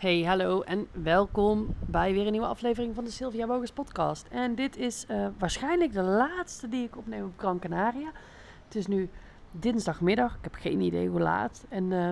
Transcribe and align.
Hey, 0.00 0.22
hallo 0.22 0.60
en 0.60 0.88
welkom 0.92 1.74
bij 1.86 2.12
weer 2.12 2.26
een 2.26 2.32
nieuwe 2.32 2.46
aflevering 2.46 2.94
van 2.94 3.04
de 3.04 3.10
Sylvia 3.10 3.46
Bogus 3.46 3.72
podcast. 3.72 4.26
En 4.30 4.54
dit 4.54 4.76
is 4.76 5.06
uh, 5.10 5.26
waarschijnlijk 5.38 5.92
de 5.92 6.02
laatste 6.02 6.68
die 6.68 6.84
ik 6.84 6.96
opneem 6.96 7.24
op 7.24 7.32
Gran 7.36 7.58
Canaria. 7.58 8.10
Het 8.64 8.74
is 8.74 8.86
nu 8.86 9.08
dinsdagmiddag, 9.50 10.34
ik 10.34 10.42
heb 10.42 10.54
geen 10.54 10.80
idee 10.80 11.08
hoe 11.08 11.20
laat. 11.20 11.64
En 11.68 11.90
uh, 11.90 12.08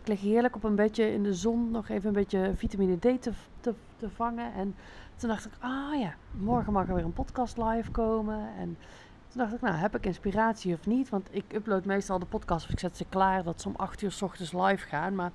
ik 0.00 0.08
lig 0.08 0.20
heerlijk 0.20 0.56
op 0.56 0.64
een 0.64 0.74
bedje 0.74 1.12
in 1.12 1.22
de 1.22 1.34
zon, 1.34 1.70
nog 1.70 1.88
even 1.88 2.08
een 2.08 2.14
beetje 2.14 2.52
vitamine 2.56 2.96
D 2.96 3.22
te, 3.22 3.32
te, 3.60 4.10
vangen. 4.14 4.52
En 4.54 4.74
toen 5.16 5.28
dacht 5.28 5.44
ik, 5.44 5.52
ah 5.58 6.00
ja, 6.00 6.14
morgen 6.30 6.72
mag 6.72 6.88
er 6.88 6.94
weer 6.94 7.04
een 7.04 7.12
podcast 7.12 7.56
live 7.56 7.90
komen. 7.90 8.48
En 8.58 8.78
toen 9.28 9.40
dacht 9.40 9.52
ik, 9.52 9.60
nou, 9.60 9.74
heb 9.74 9.96
ik 9.96 10.06
inspiratie 10.06 10.74
of 10.74 10.86
niet? 10.86 11.08
Want 11.08 11.28
ik 11.30 11.44
upload 11.52 11.84
meestal 11.84 12.18
de 12.18 12.26
podcast 12.26 12.64
of 12.64 12.72
ik 12.72 12.78
zet 12.78 12.96
ze 12.96 13.04
klaar 13.08 13.42
dat 13.42 13.60
ze 13.60 13.68
om 13.68 13.74
8 13.76 14.02
uur 14.02 14.12
s 14.12 14.22
ochtends 14.22 14.52
live 14.52 14.86
gaan. 14.86 15.14
Maar 15.14 15.30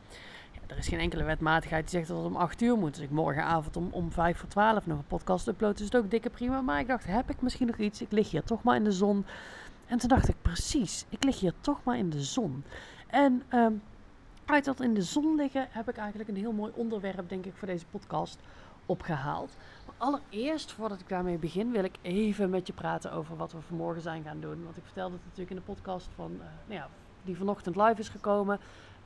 er 0.67 0.77
is 0.77 0.87
geen 0.87 0.99
enkele 0.99 1.23
wetmatigheid 1.23 1.81
die 1.81 1.91
zegt 1.91 2.07
dat 2.07 2.17
het 2.17 2.25
om 2.25 2.35
8 2.35 2.61
uur 2.61 2.77
moet. 2.77 2.93
Dus 2.95 3.03
ik 3.03 3.09
morgenavond 3.09 3.77
om, 3.77 3.87
om 3.91 4.11
5 4.11 4.37
voor 4.37 4.49
12 4.49 4.85
nog 4.85 4.97
een 4.97 5.07
podcast 5.07 5.47
upload. 5.47 5.77
Dus 5.77 5.85
het 5.85 5.95
ook 5.95 6.11
dikke 6.11 6.29
prima. 6.29 6.61
Maar 6.61 6.79
ik 6.79 6.87
dacht, 6.87 7.05
heb 7.05 7.29
ik 7.29 7.41
misschien 7.41 7.67
nog 7.67 7.77
iets? 7.77 8.01
Ik 8.01 8.11
lig 8.11 8.31
hier 8.31 8.43
toch 8.43 8.63
maar 8.63 8.75
in 8.75 8.83
de 8.83 8.91
zon. 8.91 9.25
En 9.87 9.97
toen 9.97 10.09
dacht 10.09 10.27
ik, 10.27 10.35
precies, 10.41 11.05
ik 11.09 11.23
lig 11.23 11.39
hier 11.39 11.53
toch 11.61 11.83
maar 11.83 11.97
in 11.97 12.09
de 12.09 12.23
zon. 12.23 12.63
En 13.07 13.43
um, 13.53 13.81
uit 14.45 14.65
dat 14.65 14.81
in 14.81 14.93
de 14.93 15.01
zon 15.01 15.35
liggen 15.35 15.67
heb 15.69 15.89
ik 15.89 15.97
eigenlijk 15.97 16.29
een 16.29 16.35
heel 16.35 16.51
mooi 16.51 16.71
onderwerp, 16.75 17.29
denk 17.29 17.45
ik, 17.45 17.53
voor 17.55 17.67
deze 17.67 17.85
podcast 17.85 18.39
opgehaald. 18.85 19.57
Maar 19.85 19.95
allereerst, 19.97 20.71
voordat 20.71 20.99
ik 20.99 21.09
daarmee 21.09 21.37
begin, 21.37 21.71
wil 21.71 21.83
ik 21.83 21.95
even 22.01 22.49
met 22.49 22.67
je 22.67 22.73
praten 22.73 23.11
over 23.11 23.37
wat 23.37 23.51
we 23.51 23.61
vanmorgen 23.61 24.01
zijn 24.01 24.23
gaan 24.23 24.39
doen. 24.39 24.63
Want 24.63 24.77
ik 24.77 24.83
vertelde 24.83 25.13
het 25.15 25.23
natuurlijk 25.23 25.49
in 25.49 25.55
de 25.55 25.73
podcast 25.73 26.09
van, 26.15 26.31
uh, 26.31 26.39
nou 26.39 26.79
ja, 26.79 26.89
die 27.23 27.37
vanochtend 27.37 27.75
live 27.75 27.99
is 27.99 28.09
gekomen. 28.09 28.59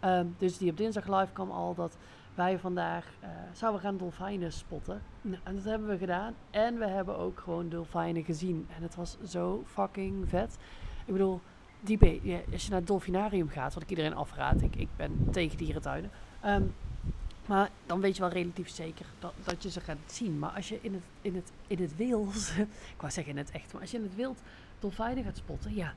Um, 0.06 0.36
dus 0.38 0.58
die 0.58 0.72
op 0.72 0.78
dinsdag 0.78 1.20
live 1.20 1.34
kwam 1.34 1.52
al 1.52 1.76
dat 1.76 1.98
wij 2.36 2.60
vandaag 2.60 3.06
uh, 3.24 3.30
zouden 3.54 3.82
gaan 3.82 3.98
dolfijnen 3.98 4.54
spotten. 4.54 5.02
Nou, 5.22 5.42
en 5.44 5.56
dat 5.56 5.64
hebben 5.64 5.88
we 5.88 5.98
gedaan. 5.98 6.34
En 6.52 6.80
we 6.80 6.88
hebben 6.88 7.18
ook 7.18 7.40
gewoon 7.40 7.70
dolfijnen 7.70 8.24
gezien. 8.24 8.68
En 8.76 8.82
het 8.84 8.96
was 8.96 9.18
zo 9.28 9.64
fucking 9.66 10.30
vet. 10.30 10.58
Ik 11.06 11.14
bedoel, 11.14 11.42
die 11.80 12.20
ja, 12.24 12.40
als 12.52 12.64
je 12.64 12.70
naar 12.70 12.80
het 12.80 12.88
dolfinarium 12.88 13.50
gaat, 13.50 13.74
wat 13.74 13.84
ik 13.84 13.90
iedereen 13.90 14.16
afraad, 14.16 14.62
ik, 14.62 14.76
ik 14.76 14.88
ben 14.96 15.28
tegen 15.32 15.58
dierentuinen. 15.58 16.12
Um, 16.46 16.74
maar 17.46 17.70
dan 17.86 18.00
weet 18.02 18.16
je 18.16 18.22
wel 18.22 18.32
relatief 18.32 18.70
zeker 18.70 19.06
dat, 19.20 19.34
dat 19.44 19.64
je 19.64 19.70
ze 19.70 19.82
gaat 19.82 19.98
zien. 20.06 20.40
Maar 20.40 20.50
als 20.50 20.70
je 20.70 20.80
in 20.82 20.94
het, 20.94 21.04
in 21.22 21.36
het, 21.36 21.52
in 21.68 21.82
het 21.82 21.96
wild, 21.96 22.52
ik 22.96 23.02
wou 23.02 23.12
zeggen 23.12 23.34
in 23.34 23.38
het 23.40 23.52
echt, 23.52 23.74
maar 23.74 23.82
als 23.82 23.92
je 23.92 23.98
in 23.98 24.04
het 24.04 24.16
wild 24.16 24.42
dolfijnen 24.80 25.24
gaat 25.24 25.38
spotten, 25.38 25.76
ja, 25.76 25.94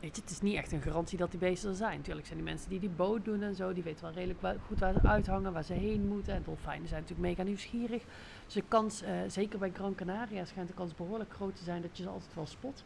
weet 0.00 0.16
je, 0.16 0.22
het 0.22 0.30
is 0.30 0.40
niet 0.40 0.56
echt 0.56 0.72
een 0.72 0.82
garantie 0.82 1.18
dat 1.18 1.30
die 1.30 1.40
beesten 1.40 1.70
er 1.70 1.76
zijn. 1.76 1.96
Natuurlijk 1.96 2.26
zijn 2.26 2.38
die 2.38 2.48
mensen 2.48 2.70
die 2.70 2.80
die 2.80 2.88
boot 2.88 3.24
doen 3.24 3.42
en 3.42 3.54
zo, 3.54 3.72
die 3.72 3.82
weten 3.82 4.04
wel 4.04 4.12
redelijk 4.12 4.60
goed 4.66 4.78
waar 4.78 4.92
ze 4.92 5.08
uithangen, 5.08 5.52
waar 5.52 5.64
ze 5.64 5.72
heen 5.72 6.08
moeten. 6.08 6.34
En 6.34 6.42
dolfijnen 6.44 6.88
zijn 6.88 7.00
natuurlijk 7.00 7.28
mega 7.28 7.42
nieuwsgierig. 7.42 8.02
Dus 8.44 8.54
de 8.54 8.64
kans, 8.68 9.02
uh, 9.02 9.08
zeker 9.26 9.58
bij 9.58 9.70
Gran 9.74 9.94
Canaria, 9.94 10.44
schijnt 10.44 10.68
de 10.68 10.74
kans 10.74 10.94
behoorlijk 10.94 11.32
groot 11.32 11.56
te 11.56 11.64
zijn 11.64 11.82
dat 11.82 11.96
je 11.96 12.02
ze 12.02 12.08
altijd 12.08 12.34
wel 12.34 12.46
spot. 12.46 12.84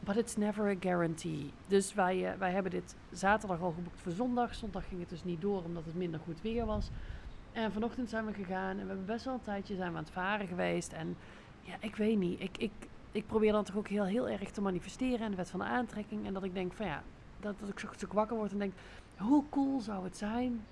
But 0.00 0.16
it's 0.16 0.36
never 0.36 0.68
a 0.68 0.74
guarantee. 0.80 1.52
Dus 1.66 1.94
wij, 1.94 2.32
uh, 2.32 2.38
wij 2.38 2.52
hebben 2.52 2.72
dit 2.72 2.96
zaterdag 3.10 3.60
al 3.60 3.72
geboekt 3.72 4.00
voor 4.00 4.12
zondag. 4.12 4.54
Zondag 4.54 4.88
ging 4.88 5.00
het 5.00 5.08
dus 5.08 5.24
niet 5.24 5.40
door 5.40 5.62
omdat 5.64 5.84
het 5.84 5.94
minder 5.94 6.20
goed 6.20 6.40
weer 6.42 6.66
was. 6.66 6.90
En 7.52 7.72
vanochtend 7.72 8.10
zijn 8.10 8.26
we 8.26 8.32
gegaan 8.32 8.70
en 8.70 8.82
we 8.82 8.86
hebben 8.86 9.06
best 9.06 9.24
wel 9.24 9.34
een 9.34 9.40
tijdje 9.40 9.76
zijn 9.76 9.90
we 9.90 9.96
aan 9.98 10.04
het 10.04 10.12
varen 10.12 10.46
geweest. 10.46 10.92
En 10.92 11.16
ja, 11.60 11.74
ik 11.80 11.96
weet 11.96 12.18
niet. 12.18 12.40
Ik, 12.40 12.58
ik, 12.58 12.72
ik 13.16 13.26
probeer 13.26 13.52
dan 13.52 13.64
toch 13.64 13.76
ook 13.76 13.88
heel, 13.88 14.04
heel 14.04 14.28
erg 14.28 14.50
te 14.50 14.60
manifesteren 14.60 15.20
en 15.20 15.30
de 15.30 15.36
wet 15.36 15.50
van 15.50 15.60
de 15.60 15.66
aantrekking. 15.66 16.26
En 16.26 16.32
dat 16.32 16.44
ik 16.44 16.54
denk 16.54 16.72
van 16.72 16.86
ja, 16.86 17.02
dat, 17.40 17.54
dat 17.60 17.68
ik 17.68 17.78
zo, 17.78 17.88
zo 17.96 18.06
wakker 18.12 18.36
word 18.36 18.52
en 18.52 18.58
denk, 18.58 18.72
hoe 19.16 19.44
cool 19.50 19.80
zou 19.80 20.04
het 20.04 20.16
zijn 20.16 20.64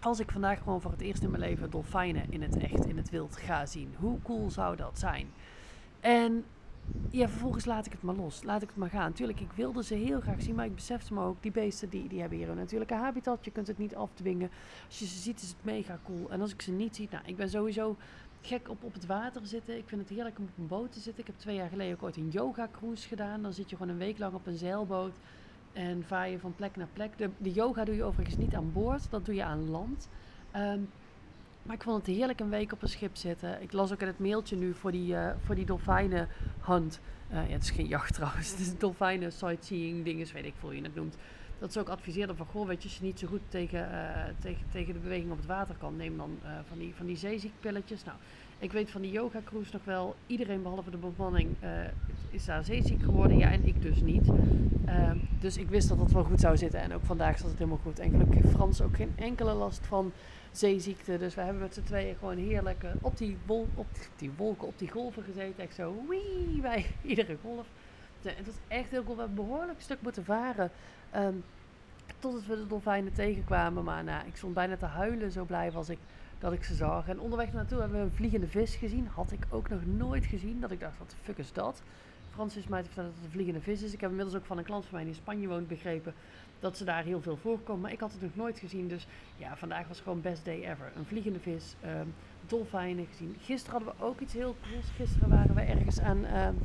als 0.00 0.20
ik 0.20 0.30
vandaag 0.30 0.58
gewoon 0.58 0.80
voor 0.80 0.90
het 0.90 1.00
eerst 1.00 1.22
in 1.22 1.30
mijn 1.30 1.42
leven 1.42 1.70
dolfijnen 1.70 2.32
in 2.32 2.42
het 2.42 2.56
echt, 2.56 2.86
in 2.86 2.96
het 2.96 3.10
wild 3.10 3.36
ga 3.36 3.66
zien. 3.66 3.94
Hoe 3.98 4.22
cool 4.22 4.50
zou 4.50 4.76
dat 4.76 4.98
zijn? 4.98 5.30
En 6.00 6.44
ja, 7.10 7.28
vervolgens 7.28 7.64
laat 7.64 7.86
ik 7.86 7.92
het 7.92 8.02
maar 8.02 8.14
los. 8.14 8.42
Laat 8.42 8.62
ik 8.62 8.68
het 8.68 8.76
maar 8.76 8.90
gaan. 8.90 9.12
Tuurlijk, 9.12 9.40
ik 9.40 9.52
wilde 9.52 9.84
ze 9.84 9.94
heel 9.94 10.20
graag 10.20 10.42
zien, 10.42 10.54
maar 10.54 10.64
ik 10.64 10.74
besefte 10.74 11.14
me 11.14 11.22
ook, 11.22 11.42
die 11.42 11.50
beesten 11.50 11.88
die, 11.88 12.08
die 12.08 12.20
hebben 12.20 12.38
hier 12.38 12.48
een 12.48 12.56
natuurlijke 12.56 12.94
habitat. 12.94 13.44
Je 13.44 13.50
kunt 13.50 13.66
het 13.66 13.78
niet 13.78 13.94
afdwingen. 13.94 14.50
Als 14.86 14.98
je 14.98 15.06
ze 15.06 15.18
ziet, 15.18 15.42
is 15.42 15.48
het 15.48 15.64
mega 15.64 15.98
cool. 16.04 16.30
En 16.30 16.40
als 16.40 16.52
ik 16.52 16.62
ze 16.62 16.70
niet 16.70 16.96
zie, 16.96 17.08
nou, 17.10 17.24
ik 17.26 17.36
ben 17.36 17.50
sowieso 17.50 17.96
gek 18.46 18.68
op 18.68 18.84
op 18.84 18.94
het 18.94 19.06
water 19.06 19.46
zitten. 19.46 19.76
Ik 19.76 19.88
vind 19.88 20.00
het 20.00 20.10
heerlijk 20.10 20.38
om 20.38 20.44
op 20.44 20.58
een 20.58 20.66
boot 20.66 20.92
te 20.92 21.00
zitten. 21.00 21.20
Ik 21.20 21.26
heb 21.26 21.38
twee 21.38 21.56
jaar 21.56 21.68
geleden 21.68 21.94
ook 21.94 22.02
ooit 22.02 22.16
een 22.16 22.30
yoga 22.30 22.68
cruise 22.72 23.08
gedaan. 23.08 23.42
Dan 23.42 23.52
zit 23.52 23.70
je 23.70 23.76
gewoon 23.76 23.92
een 23.92 23.98
week 23.98 24.18
lang 24.18 24.34
op 24.34 24.46
een 24.46 24.56
zeilboot 24.56 25.16
en 25.72 26.04
vaar 26.06 26.30
je 26.30 26.38
van 26.38 26.54
plek 26.54 26.76
naar 26.76 26.88
plek. 26.92 27.18
De, 27.18 27.30
de 27.38 27.52
yoga 27.52 27.84
doe 27.84 27.94
je 27.94 28.04
overigens 28.04 28.36
niet 28.36 28.54
aan 28.54 28.72
boord, 28.72 29.10
dat 29.10 29.24
doe 29.24 29.34
je 29.34 29.44
aan 29.44 29.70
land. 29.70 30.08
Um, 30.56 30.88
maar 31.62 31.74
ik 31.74 31.82
vond 31.82 32.06
het 32.06 32.16
heerlijk 32.16 32.40
een 32.40 32.48
week 32.48 32.72
op 32.72 32.82
een 32.82 32.88
schip 32.88 33.16
zitten. 33.16 33.62
Ik 33.62 33.72
las 33.72 33.92
ook 33.92 34.00
in 34.00 34.06
het 34.06 34.18
mailtje 34.18 34.56
nu 34.56 34.74
voor 34.74 34.92
die, 34.92 35.12
uh, 35.12 35.30
voor 35.44 35.54
die 35.54 35.64
dolfijnenhunt. 35.64 37.00
Uh, 37.32 37.48
ja, 37.48 37.52
het 37.52 37.62
is 37.62 37.70
geen 37.70 37.86
jacht 37.86 38.14
trouwens. 38.14 38.50
Het 38.56 38.60
is 38.60 38.78
dolfijnen 38.78 39.32
sightseeing 39.32 40.04
dingen, 40.04 40.26
weet 40.32 40.44
ik 40.44 40.54
hoe 40.60 40.76
je 40.76 40.82
het 40.82 40.94
noemt. 40.94 41.16
Dat 41.58 41.72
ze 41.72 41.80
ook 41.80 41.88
adviseerden 41.88 42.36
van, 42.36 42.46
goh, 42.46 42.66
weet 42.66 42.82
je, 42.82 42.88
als 42.88 42.98
je 42.98 43.04
niet 43.04 43.18
zo 43.18 43.26
goed 43.26 43.40
tegen, 43.48 43.88
uh, 43.90 44.24
tegen, 44.40 44.62
tegen 44.70 44.92
de 44.92 44.98
beweging 44.98 45.30
op 45.30 45.36
het 45.36 45.46
water 45.46 45.74
kan, 45.78 45.96
neem 45.96 46.16
dan 46.16 46.38
van, 46.68 46.78
die, 46.78 46.94
van 46.94 47.06
die 47.06 47.16
zeeziekpilletjes. 47.16 48.04
Nou, 48.04 48.18
ik 48.58 48.72
weet 48.72 48.90
van 48.90 49.00
die 49.00 49.10
yoga 49.10 49.40
cruise 49.44 49.72
nog 49.72 49.84
wel, 49.84 50.14
iedereen 50.26 50.62
behalve 50.62 50.90
de 50.90 50.96
bemanning 50.96 51.56
is 52.34 52.44
daar 52.44 52.64
zeeziek 52.64 53.02
geworden. 53.02 53.38
Ja, 53.38 53.50
en 53.50 53.66
ik 53.66 53.82
dus 53.82 54.00
niet. 54.00 54.28
Ehm, 54.84 55.18
dus 55.40 55.56
ik 55.56 55.68
wist 55.68 55.88
dat 55.88 55.98
het 55.98 56.12
wel 56.12 56.24
goed 56.24 56.40
zou 56.40 56.56
zitten. 56.56 56.80
En 56.80 56.92
ook 56.92 57.04
vandaag 57.04 57.38
zat 57.38 57.48
het 57.48 57.58
helemaal 57.58 57.80
goed. 57.82 57.98
En 57.98 58.10
gelukkig 58.10 58.42
heeft 58.42 58.54
Frans 58.54 58.80
ook 58.80 58.96
geen 58.96 59.12
enkele 59.16 59.52
last 59.52 59.86
van 59.86 60.12
zeeziekte. 60.52 61.18
Dus 61.18 61.34
we 61.34 61.40
hebben 61.40 61.62
met 61.62 61.74
z'n 61.74 61.82
tweeën 61.82 62.16
gewoon 62.18 62.36
heerlijk 62.36 62.84
op, 63.00 63.16
die 63.16 63.36
wol 63.46 63.68
op 63.74 63.86
die 64.16 64.30
wolken, 64.36 64.66
op 64.66 64.78
die 64.78 64.90
golven 64.90 65.22
gezeten. 65.22 65.64
Echt 65.64 65.74
zo 65.74 65.94
wee 66.08 66.60
bij 66.60 66.86
iedere 67.02 67.36
golf. 67.42 67.66
Het 68.22 68.46
was 68.46 68.54
echt 68.68 68.90
heel 68.90 69.04
cool. 69.04 69.16
We 69.16 69.22
hebben 69.22 69.44
een 69.44 69.48
behoorlijk 69.48 69.80
stuk 69.80 69.98
moeten 70.00 70.24
varen. 70.24 70.70
Um, 71.16 71.44
totdat 72.18 72.46
we 72.46 72.56
de 72.56 72.66
dolfijnen 72.66 73.12
tegenkwamen. 73.12 73.84
Maar 73.84 74.04
nou, 74.04 74.26
ik 74.26 74.36
stond 74.36 74.54
bijna 74.54 74.76
te 74.76 74.86
huilen. 74.86 75.32
Zo 75.32 75.44
blij 75.44 75.72
was 75.72 75.88
ik 75.88 75.98
dat 76.38 76.52
ik 76.52 76.64
ze 76.64 76.74
zag. 76.74 77.08
En 77.08 77.20
onderweg 77.20 77.52
naartoe 77.52 77.80
hebben 77.80 77.98
we 77.98 78.04
een 78.04 78.16
vliegende 78.16 78.48
vis 78.48 78.76
gezien. 78.76 79.06
Had 79.06 79.32
ik 79.32 79.46
ook 79.50 79.68
nog 79.68 79.86
nooit 79.86 80.26
gezien. 80.26 80.60
Dat 80.60 80.70
ik 80.70 80.80
dacht, 80.80 80.98
wat 80.98 81.10
de 81.10 81.16
fuck 81.22 81.38
is 81.38 81.52
dat? 81.52 81.82
Frans 82.30 82.56
is 82.56 82.68
mij 82.68 82.80
te 82.80 82.86
vertellen 82.86 83.10
dat 83.10 83.18
het 83.18 83.26
een 83.26 83.32
vliegende 83.32 83.60
vis 83.60 83.82
is. 83.82 83.92
Ik 83.92 84.00
heb 84.00 84.10
inmiddels 84.10 84.36
ook 84.36 84.44
van 84.44 84.58
een 84.58 84.64
klant 84.64 84.84
van 84.84 84.94
mij 84.94 85.04
die 85.04 85.12
in 85.12 85.18
Spanje 85.18 85.48
woont 85.48 85.68
begrepen 85.68 86.14
dat 86.60 86.76
ze 86.76 86.84
daar 86.84 87.04
heel 87.04 87.20
veel 87.20 87.36
voorkomen. 87.36 87.82
Maar 87.82 87.92
ik 87.92 88.00
had 88.00 88.12
het 88.12 88.22
nog 88.22 88.36
nooit 88.36 88.58
gezien. 88.58 88.88
Dus 88.88 89.06
ja, 89.36 89.56
vandaag 89.56 89.88
was 89.88 90.00
gewoon 90.00 90.20
best 90.20 90.44
day 90.44 90.60
ever. 90.60 90.92
Een 90.96 91.04
vliegende 91.04 91.38
vis, 91.38 91.74
um, 91.84 92.14
dolfijnen 92.46 93.06
gezien. 93.06 93.36
Gisteren 93.40 93.76
hadden 93.76 93.94
we 93.98 94.04
ook 94.04 94.20
iets 94.20 94.32
heel 94.32 94.56
cools. 94.70 94.90
Gisteren 94.96 95.28
waren 95.28 95.54
we 95.54 95.60
ergens 95.60 96.00
aan, 96.00 96.24
um, 96.24 96.58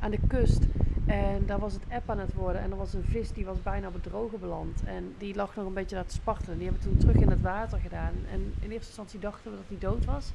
aan 0.00 0.10
de 0.10 0.20
kust. 0.28 0.62
En 1.08 1.46
daar 1.46 1.58
was 1.58 1.72
het 1.72 1.82
app 1.88 2.10
aan 2.10 2.18
het 2.18 2.34
worden. 2.34 2.62
En 2.62 2.70
er 2.70 2.76
was 2.76 2.94
een 2.94 3.04
vis 3.04 3.32
die 3.32 3.44
was 3.44 3.62
bijna 3.62 3.90
droge 4.00 4.36
beland. 4.36 4.82
En 4.84 5.14
die 5.18 5.34
lag 5.34 5.56
nog 5.56 5.66
een 5.66 5.74
beetje 5.74 5.94
daar 5.94 6.06
te 6.06 6.14
spartelen. 6.14 6.58
Die 6.58 6.68
hebben 6.68 6.84
we 6.84 6.88
toen 6.88 6.98
terug 6.98 7.22
in 7.22 7.30
het 7.30 7.40
water 7.40 7.78
gedaan. 7.78 8.12
En 8.32 8.40
in 8.60 8.70
eerste 8.70 8.86
instantie 8.86 9.20
dachten 9.20 9.50
we 9.50 9.56
dat 9.56 9.66
hij 9.68 9.78
dood 9.78 10.04
was. 10.04 10.32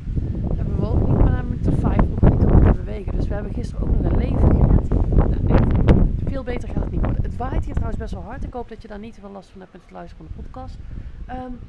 Dat 0.47 0.57
hebben 0.57 0.79
we 0.79 0.85
ook 0.85 1.07
niet. 1.07 1.17
Maar 1.17 1.39
een 1.39 1.49
minuut 1.49 1.67
of 1.67 1.79
vijf 1.79 1.97
nog 1.97 2.21
niet 2.21 2.39
te 2.39 2.73
bewegen. 2.75 3.15
Dus 3.15 3.27
we 3.27 3.33
hebben 3.33 3.53
gisteren 3.53 3.87
ook 3.87 3.95
nog 3.95 4.11
een 4.11 4.17
leven 4.17 4.55
gered. 4.55 4.89
Nou, 5.47 5.61
veel 6.25 6.43
beter 6.43 6.69
gaat 6.69 6.83
het 6.83 6.91
niet 6.91 7.01
worden. 7.01 7.23
Het 7.23 7.37
waait 7.37 7.65
hier 7.65 7.73
trouwens 7.73 7.99
best 7.99 8.13
wel 8.13 8.23
hard. 8.23 8.43
Ik 8.43 8.53
hoop 8.53 8.69
dat 8.69 8.81
je 8.81 8.87
daar 8.87 8.99
niet 8.99 9.13
te 9.13 9.19
veel 9.19 9.31
last 9.31 9.49
van 9.49 9.61
hebt 9.61 9.73
met 9.73 9.81
het 9.81 9.91
luisteren 9.91 10.25
van 10.25 10.35
de 10.35 10.41
podcast. 10.41 10.77
Um, 11.29 11.59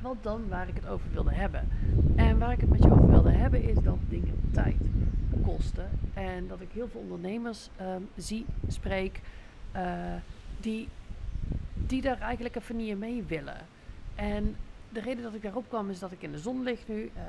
want 0.00 0.22
dan 0.22 0.40
waar 0.48 0.68
ik 0.68 0.74
het 0.74 0.88
over 0.88 1.06
wilde 1.12 1.34
hebben. 1.34 1.68
En 2.16 2.38
waar 2.38 2.52
ik 2.52 2.60
het 2.60 2.70
met 2.70 2.82
je 2.82 2.92
over 2.92 3.08
wilde 3.08 3.30
hebben 3.30 3.62
is 3.62 3.76
dat 3.82 3.98
dingen 4.08 4.34
tijd 4.50 4.76
kosten. 5.44 5.90
En 6.14 6.48
dat 6.48 6.60
ik 6.60 6.68
heel 6.72 6.88
veel 6.88 7.00
ondernemers 7.00 7.68
um, 7.80 8.08
zie, 8.16 8.46
spreek, 8.68 9.20
uh, 9.76 10.14
die, 10.60 10.88
die 11.74 12.02
daar 12.02 12.20
eigenlijk 12.20 12.56
even 12.56 12.76
niet 12.76 12.98
mee 12.98 13.24
willen. 13.26 13.66
En 14.14 14.56
de 14.88 15.00
reden 15.00 15.22
dat 15.22 15.34
ik 15.34 15.42
daarop 15.42 15.68
kwam 15.68 15.90
is 15.90 15.98
dat 15.98 16.12
ik 16.12 16.22
in 16.22 16.32
de 16.32 16.38
zon 16.38 16.62
lig 16.62 16.88
nu. 16.88 17.10
Uh, 17.16 17.22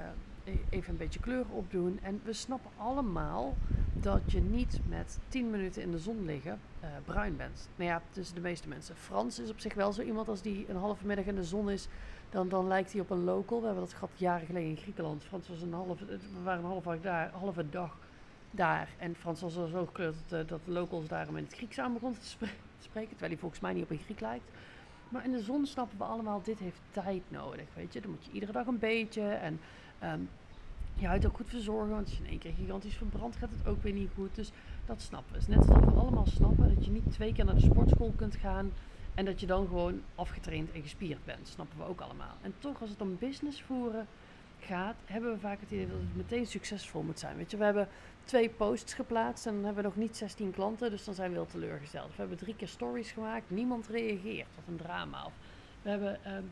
even 0.69 0.91
een 0.91 0.97
beetje 0.97 1.19
kleur 1.19 1.45
opdoen. 1.49 1.99
En 2.01 2.21
we 2.23 2.33
snappen 2.33 2.71
allemaal 2.77 3.55
dat 3.93 4.21
je 4.25 4.41
niet 4.41 4.79
met 4.87 5.19
10 5.27 5.49
minuten 5.49 5.81
in 5.81 5.91
de 5.91 5.99
zon 5.99 6.25
liggen 6.25 6.59
uh, 6.83 6.89
bruin 7.05 7.37
bent. 7.37 7.69
Nou 7.75 7.89
ja, 7.89 8.01
tussen 8.11 8.35
de 8.35 8.41
meeste 8.41 8.67
mensen. 8.67 8.95
Frans 8.95 9.39
is 9.39 9.49
op 9.49 9.59
zich 9.59 9.73
wel 9.73 9.93
zo 9.93 10.01
iemand 10.01 10.27
als 10.27 10.41
die 10.41 10.65
een 10.69 10.75
halve 10.75 11.05
middag 11.05 11.25
in 11.25 11.35
de 11.35 11.43
zon 11.43 11.69
is. 11.69 11.87
Dan, 12.29 12.49
dan 12.49 12.67
lijkt 12.67 12.91
hij 12.91 13.01
op 13.01 13.09
een 13.09 13.23
local. 13.23 13.59
We 13.59 13.65
hebben 13.65 13.83
dat 13.83 13.93
gehad 13.93 14.09
jaren 14.15 14.45
geleden 14.45 14.69
in 14.69 14.77
Griekenland. 14.77 15.23
Frans 15.23 15.49
was 15.49 15.61
een 15.61 15.73
halve, 15.73 16.05
we 16.05 16.19
waren 16.43 16.63
een 16.63 16.69
halve, 16.69 16.99
daar, 17.01 17.31
halve 17.31 17.69
dag 17.69 17.97
daar. 18.55 18.89
En 18.97 19.15
Frans 19.15 19.41
was 19.41 19.57
al 19.57 19.67
zo 19.67 19.85
gekleurd 19.85 20.15
dat, 20.27 20.41
uh, 20.41 20.47
dat 20.47 20.65
de 20.65 20.71
locals 20.71 21.07
daarom 21.07 21.37
in 21.37 21.43
het 21.43 21.53
Grieks 21.53 21.79
aan 21.79 21.93
begonnen 21.93 22.19
te 22.19 22.27
spreken. 22.79 23.09
Terwijl 23.09 23.31
hij 23.31 23.37
volgens 23.37 23.61
mij 23.61 23.73
niet 23.73 23.83
op 23.83 23.89
een 23.89 23.97
Griek 23.97 24.19
lijkt. 24.19 24.49
Maar 25.09 25.25
in 25.25 25.31
de 25.31 25.41
zon 25.41 25.65
snappen 25.65 25.97
we 25.97 26.03
allemaal, 26.03 26.41
dit 26.43 26.59
heeft 26.59 26.79
tijd 26.91 27.21
nodig. 27.27 27.65
Weet 27.75 27.93
je, 27.93 28.01
dan 28.01 28.09
moet 28.09 28.25
je 28.25 28.31
iedere 28.31 28.51
dag 28.51 28.67
een 28.67 28.79
beetje. 28.79 29.21
En 29.21 29.59
um, 30.03 30.29
je 30.95 31.07
huid 31.07 31.25
ook 31.25 31.35
goed 31.35 31.49
verzorgen. 31.49 31.89
Want 31.89 32.05
als 32.07 32.17
je 32.17 32.23
in 32.23 32.29
één 32.29 32.39
keer 32.39 32.53
gigantisch 32.53 32.95
verbrandt, 32.95 33.35
gaat 33.35 33.51
het 33.57 33.67
ook 33.67 33.83
weer 33.83 33.93
niet 33.93 34.09
goed. 34.15 34.35
Dus 34.35 34.51
dat 34.85 35.01
snappen 35.01 35.33
we. 35.33 35.39
Is 35.39 35.47
net 35.47 35.57
alsof 35.57 35.85
we 35.85 35.99
allemaal 35.99 36.25
snappen 36.25 36.75
dat 36.75 36.85
je 36.85 36.91
niet 36.91 37.11
twee 37.11 37.33
keer 37.33 37.45
naar 37.45 37.55
de 37.55 37.61
sportschool 37.61 38.13
kunt 38.15 38.35
gaan 38.35 38.71
En 39.13 39.25
dat 39.25 39.39
je 39.39 39.45
dan 39.45 39.67
gewoon 39.67 40.01
afgetraind 40.15 40.71
en 40.71 40.81
gespierd 40.81 41.25
bent, 41.25 41.47
snappen 41.47 41.77
we 41.77 41.83
ook 41.83 42.01
allemaal. 42.01 42.35
En 42.41 42.53
toch, 42.59 42.81
als 42.81 42.89
het 42.89 43.01
om 43.01 43.17
business 43.19 43.61
voeren 43.61 44.07
gaat, 44.59 44.95
hebben 45.05 45.31
we 45.33 45.39
vaak 45.39 45.59
het 45.59 45.71
idee 45.71 45.87
dat 45.87 45.97
het 45.97 46.15
meteen 46.15 46.45
succesvol 46.45 47.01
moet 47.01 47.19
zijn. 47.19 47.37
Weet 47.37 47.51
je, 47.51 47.57
we 47.57 47.63
hebben 47.63 47.87
twee 48.23 48.49
posts 48.49 48.93
geplaatst 48.93 49.45
en 49.45 49.53
dan 49.53 49.63
hebben 49.63 49.83
we 49.83 49.89
nog 49.89 49.97
niet 49.97 50.17
16 50.17 50.51
klanten, 50.51 50.89
dus 50.89 51.03
dan 51.03 51.13
zijn 51.13 51.29
we 51.29 51.35
heel 51.35 51.45
teleurgesteld. 51.45 52.07
We 52.07 52.15
hebben 52.15 52.37
drie 52.37 52.55
keer 52.55 52.67
stories 52.67 53.11
gemaakt, 53.11 53.49
niemand 53.49 53.87
reageert. 53.87 54.47
Wat 54.55 54.67
een 54.67 54.75
drama. 54.75 55.25
Of 55.25 55.33
we 55.81 55.89
hebben 55.89 56.23
ehm, 56.23 56.43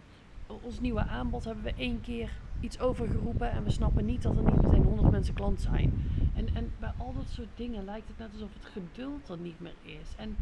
ons 0.61 0.79
nieuwe 0.79 1.03
aanbod 1.03 1.45
hebben 1.45 1.63
we 1.63 1.73
één 1.77 2.01
keer 2.01 2.31
iets 2.59 2.79
overgeroepen 2.79 3.51
en 3.51 3.63
we 3.63 3.71
snappen 3.71 4.05
niet 4.05 4.21
dat 4.21 4.37
er 4.37 4.43
niet 4.43 4.61
meteen 4.61 4.83
100 4.83 5.11
mensen 5.11 5.33
klant 5.33 5.61
zijn. 5.61 6.05
En, 6.35 6.55
en 6.55 6.71
bij 6.79 6.91
al 6.97 7.13
dat 7.13 7.29
soort 7.29 7.47
dingen 7.55 7.85
lijkt 7.85 8.07
het 8.07 8.17
net 8.17 8.29
alsof 8.33 8.53
het 8.53 8.65
geduld 8.65 9.29
er 9.29 9.37
niet 9.37 9.59
meer 9.59 9.75
is. 9.83 10.15
En 10.17 10.35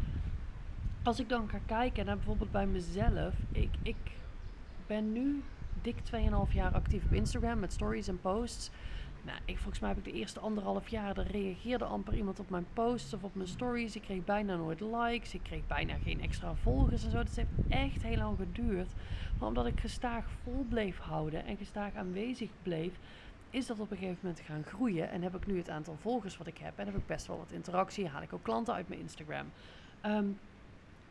als 1.02 1.20
ik 1.20 1.28
dan 1.28 1.48
ga 1.48 1.58
kijken 1.66 2.06
naar 2.06 2.16
bijvoorbeeld 2.16 2.50
bij 2.50 2.66
mezelf, 2.66 3.34
ik, 3.52 3.70
ik 3.82 3.96
ben 4.86 5.12
nu 5.12 5.42
dik 5.82 5.96
2,5 6.48 6.52
jaar 6.52 6.72
actief 6.72 7.04
op 7.04 7.12
Instagram 7.12 7.58
met 7.58 7.72
stories 7.72 8.08
en 8.08 8.20
posts. 8.20 8.70
Nou, 9.24 9.38
ik, 9.44 9.56
volgens 9.56 9.78
mij 9.78 9.88
heb 9.88 9.98
ik 9.98 10.04
de 10.04 10.12
eerste 10.12 10.40
anderhalf 10.40 10.88
jaar, 10.88 11.18
er 11.18 11.30
reageerde 11.30 11.84
amper 11.84 12.14
iemand 12.14 12.40
op 12.40 12.50
mijn 12.50 12.66
posts 12.72 13.14
of 13.14 13.22
op 13.22 13.34
mijn 13.34 13.48
stories. 13.48 13.96
Ik 13.96 14.02
kreeg 14.02 14.24
bijna 14.24 14.56
nooit 14.56 14.80
likes, 14.80 15.34
ik 15.34 15.42
kreeg 15.42 15.66
bijna 15.66 15.94
geen 16.04 16.20
extra 16.20 16.54
volgers 16.54 17.04
en 17.04 17.10
zo. 17.10 17.16
Dat 17.16 17.36
heeft 17.36 17.48
echt 17.68 18.02
heel 18.02 18.16
lang 18.16 18.38
geduurd. 18.38 18.92
Maar 19.38 19.48
omdat 19.48 19.66
ik 19.66 19.80
gestaag 19.80 20.24
vol 20.42 20.66
bleef 20.68 20.98
houden 20.98 21.44
en 21.44 21.56
gestaag 21.56 21.94
aanwezig 21.94 22.50
bleef, 22.62 22.98
is 23.50 23.66
dat 23.66 23.80
op 23.80 23.90
een 23.90 23.96
gegeven 23.96 24.18
moment 24.22 24.40
gaan 24.40 24.64
groeien. 24.64 25.10
En 25.10 25.22
heb 25.22 25.36
ik 25.36 25.46
nu 25.46 25.56
het 25.56 25.70
aantal 25.70 25.96
volgers 26.00 26.36
wat 26.36 26.46
ik 26.46 26.58
heb 26.58 26.78
en 26.78 26.86
heb 26.86 26.96
ik 26.96 27.06
best 27.06 27.26
wel 27.26 27.36
wat 27.36 27.52
interactie. 27.52 28.08
Haal 28.08 28.22
ik 28.22 28.32
ook 28.32 28.42
klanten 28.42 28.74
uit 28.74 28.88
mijn 28.88 29.00
Instagram. 29.00 29.46
Um, 30.06 30.38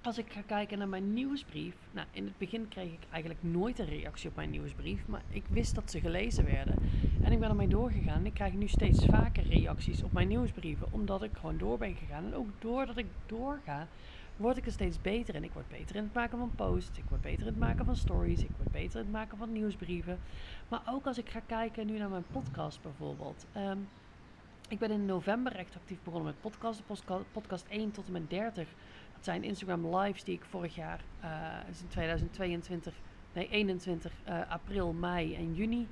als 0.01 0.17
ik 0.17 0.31
ga 0.31 0.41
kijken 0.41 0.77
naar 0.77 0.87
mijn 0.87 1.13
nieuwsbrief. 1.13 1.75
Nou, 1.91 2.07
in 2.11 2.23
het 2.25 2.37
begin 2.37 2.67
kreeg 2.67 2.91
ik 2.91 3.07
eigenlijk 3.09 3.43
nooit 3.43 3.79
een 3.79 3.85
reactie 3.85 4.29
op 4.29 4.35
mijn 4.35 4.49
nieuwsbrief. 4.49 5.07
Maar 5.07 5.21
ik 5.29 5.43
wist 5.49 5.75
dat 5.75 5.91
ze 5.91 5.99
gelezen 5.99 6.45
werden. 6.45 6.75
En 7.21 7.31
ik 7.31 7.39
ben 7.39 7.49
ermee 7.49 7.67
doorgegaan. 7.67 8.25
Ik 8.25 8.33
krijg 8.33 8.53
nu 8.53 8.67
steeds 8.67 9.05
vaker 9.05 9.43
reacties 9.43 10.03
op 10.03 10.11
mijn 10.11 10.27
nieuwsbrieven. 10.27 10.87
Omdat 10.91 11.23
ik 11.23 11.31
gewoon 11.33 11.57
door 11.57 11.77
ben 11.77 11.95
gegaan. 11.95 12.25
En 12.25 12.35
ook 12.35 12.49
doordat 12.59 12.97
ik 12.97 13.05
doorga, 13.25 13.87
word 14.35 14.57
ik 14.57 14.65
er 14.65 14.71
steeds 14.71 15.01
beter 15.01 15.35
in. 15.35 15.43
Ik 15.43 15.53
word 15.53 15.67
beter 15.67 15.95
in 15.95 16.03
het 16.03 16.13
maken 16.13 16.37
van 16.37 16.51
posts. 16.55 16.97
Ik 16.97 17.09
word 17.09 17.21
beter 17.21 17.39
in 17.39 17.47
het 17.47 17.59
maken 17.59 17.85
van 17.85 17.95
stories. 17.95 18.43
Ik 18.43 18.51
word 18.57 18.71
beter 18.71 18.99
in 18.99 19.05
het 19.05 19.13
maken 19.13 19.37
van 19.37 19.51
nieuwsbrieven. 19.51 20.19
Maar 20.67 20.81
ook 20.85 21.05
als 21.05 21.17
ik 21.17 21.29
ga 21.29 21.41
kijken 21.45 21.85
nu 21.85 21.97
naar 21.97 22.09
mijn 22.09 22.25
podcast 22.31 22.81
bijvoorbeeld. 22.81 23.45
Ehm, 23.53 23.77
ik 24.69 24.79
ben 24.79 24.91
in 24.91 25.05
november 25.05 25.55
echt 25.55 25.75
actief 25.75 25.97
begonnen 26.03 26.33
met 26.33 26.41
podcasten. 26.41 26.85
Podcast 27.31 27.65
1 27.69 27.91
tot 27.91 28.05
en 28.05 28.11
met 28.11 28.29
30 28.29 28.67
het 29.19 29.27
zijn 29.27 29.43
Instagram 29.43 29.95
lives 29.95 30.23
die 30.23 30.35
ik 30.35 30.45
vorig 30.49 30.75
jaar, 30.75 31.01
is 31.69 31.81
in 31.81 31.87
2022, 31.87 32.93
nee 33.33 33.49
21 33.49 34.11
uh, 34.11 34.39
eh, 34.39 34.51
april, 34.51 34.93
mei 34.93 35.35
en 35.35 35.53
juni 35.53 35.87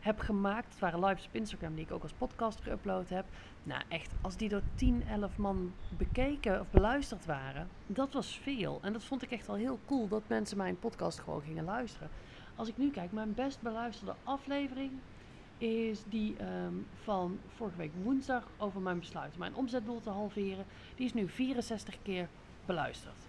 heb 0.00 0.18
gemaakt. 0.18 0.70
Het 0.70 0.78
waren 0.78 1.04
lives 1.04 1.26
op 1.26 1.34
Instagram 1.34 1.74
die 1.74 1.84
ik 1.84 1.92
ook 1.92 2.02
als 2.02 2.12
podcast 2.12 2.62
geüpload 2.62 3.08
heb. 3.08 3.24
Nou 3.62 3.82
echt, 3.88 4.12
als 4.20 4.36
die 4.36 4.48
door 4.48 4.62
10, 4.74 5.04
11 5.08 5.36
man 5.36 5.72
bekeken 5.96 6.60
of 6.60 6.70
beluisterd 6.70 7.24
waren, 7.24 7.68
dat 7.86 8.12
was 8.12 8.38
veel. 8.42 8.78
En 8.82 8.92
dat 8.92 9.04
vond 9.04 9.22
ik 9.22 9.30
echt 9.30 9.48
al 9.48 9.54
heel 9.54 9.78
cool 9.86 10.08
dat 10.08 10.22
mensen 10.26 10.56
mijn 10.56 10.78
podcast 10.78 11.20
gewoon 11.20 11.42
gingen 11.42 11.64
luisteren. 11.64 12.08
Als 12.56 12.68
ik 12.68 12.76
nu 12.76 12.90
kijk, 12.90 13.12
mijn 13.12 13.34
best 13.34 13.60
beluisterde 13.60 14.14
aflevering 14.24 14.92
is 15.58 16.02
die 16.08 16.36
um, 16.64 16.86
van 17.02 17.38
vorige 17.56 17.76
week 17.76 17.92
woensdag 18.02 18.46
over 18.56 18.80
mijn 18.80 18.98
besluit. 18.98 19.38
Mijn 19.38 19.54
omzetdoel 19.54 20.00
te 20.00 20.10
halveren. 20.10 20.64
Die 20.96 21.06
is 21.06 21.14
nu 21.14 21.28
64 21.28 21.96
keer 22.02 22.28
beluisterd. 22.66 23.28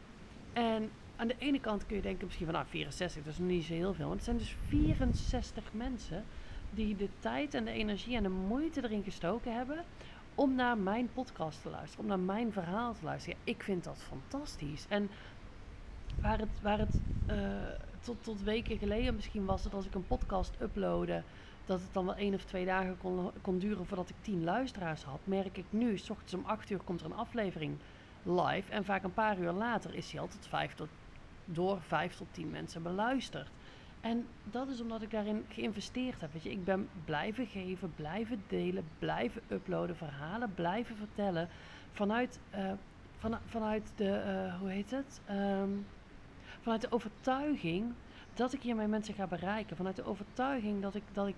En 0.53 0.91
aan 1.15 1.27
de 1.27 1.35
ene 1.37 1.59
kant 1.59 1.85
kun 1.85 1.95
je 1.95 2.01
denken 2.01 2.25
misschien 2.25 2.45
van 2.45 2.55
nou 2.55 2.67
64, 2.67 3.23
dat 3.23 3.33
is 3.33 3.39
niet 3.39 3.65
zo 3.65 3.73
heel 3.73 3.93
veel. 3.93 4.07
Want 4.07 4.15
het 4.15 4.25
zijn 4.25 4.37
dus 4.37 4.55
64 4.67 5.63
mensen 5.71 6.23
die 6.69 6.95
de 6.95 7.09
tijd 7.19 7.53
en 7.53 7.65
de 7.65 7.71
energie 7.71 8.15
en 8.15 8.23
de 8.23 8.29
moeite 8.29 8.83
erin 8.83 9.03
gestoken 9.03 9.55
hebben 9.55 9.83
om 10.35 10.55
naar 10.55 10.77
mijn 10.77 11.09
podcast 11.13 11.61
te 11.61 11.69
luisteren, 11.69 12.03
om 12.03 12.09
naar 12.09 12.19
mijn 12.35 12.51
verhaal 12.51 12.93
te 12.93 13.03
luisteren. 13.03 13.39
Ik 13.43 13.63
vind 13.63 13.83
dat 13.83 14.03
fantastisch. 14.03 14.85
En 14.89 15.09
waar 16.21 16.39
het, 16.39 16.61
waar 16.61 16.79
het 16.79 16.99
uh, 17.29 17.35
tot, 17.99 18.23
tot 18.23 18.43
weken 18.43 18.77
geleden 18.77 19.15
misschien 19.15 19.45
was, 19.45 19.63
dat 19.63 19.73
als 19.73 19.85
ik 19.85 19.93
een 19.93 20.07
podcast 20.07 20.55
uploadde, 20.61 21.23
dat 21.65 21.81
het 21.81 21.93
dan 21.93 22.05
wel 22.05 22.15
één 22.15 22.33
of 22.33 22.43
twee 22.43 22.65
dagen 22.65 22.97
kon, 22.97 23.31
kon 23.41 23.59
duren 23.59 23.85
voordat 23.85 24.09
ik 24.09 24.15
tien 24.21 24.43
luisteraars 24.43 25.03
had, 25.03 25.19
merk 25.23 25.57
ik 25.57 25.65
nu, 25.69 25.97
s 25.97 26.09
ochtends 26.09 26.33
om 26.33 26.45
acht 26.45 26.69
uur 26.69 26.79
komt 26.79 26.99
er 26.99 27.05
een 27.05 27.15
aflevering 27.15 27.77
live. 28.23 28.71
En 28.71 28.85
vaak 28.85 29.03
een 29.03 29.13
paar 29.13 29.39
uur 29.39 29.51
later 29.51 29.93
is 29.93 30.11
hij 30.11 30.21
al 30.21 30.27
tot 30.27 30.47
vijf 30.47 30.73
tot, 30.73 30.89
door 31.45 31.81
vijf 31.81 32.15
tot 32.15 32.27
tien 32.31 32.49
mensen 32.51 32.83
beluisterd. 32.83 33.49
En 34.01 34.27
dat 34.43 34.67
is 34.67 34.81
omdat 34.81 35.01
ik 35.01 35.11
daarin 35.11 35.45
geïnvesteerd 35.49 36.21
heb. 36.21 36.33
Weet 36.33 36.43
je, 36.43 36.51
ik 36.51 36.63
ben 36.65 36.89
blijven 37.05 37.47
geven, 37.47 37.93
blijven 37.95 38.43
delen, 38.47 38.83
blijven 38.99 39.41
uploaden, 39.49 39.95
verhalen 39.95 40.53
blijven 40.53 40.95
vertellen. 40.95 41.49
Vanuit, 41.91 42.39
uh, 42.55 42.71
van, 43.17 43.37
vanuit 43.45 43.91
de, 43.95 44.23
uh, 44.25 44.59
hoe 44.59 44.69
heet 44.69 44.91
het? 44.91 45.21
Um, 45.29 45.85
vanuit 46.61 46.81
de 46.81 46.91
overtuiging 46.91 47.93
dat 48.33 48.53
ik 48.53 48.61
hiermee 48.61 48.87
mensen 48.87 49.13
ga 49.13 49.27
bereiken. 49.27 49.75
Vanuit 49.75 49.95
de 49.95 50.05
overtuiging 50.05 50.81
dat 50.81 50.95
ik, 50.95 51.03
dat 51.13 51.27
ik 51.27 51.35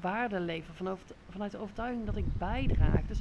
waarde 0.00 0.40
lever. 0.40 0.74
Vanuit 1.30 1.50
de 1.50 1.58
overtuiging 1.58 2.06
dat 2.06 2.16
ik 2.16 2.38
bijdraag. 2.38 3.06
Dus 3.06 3.18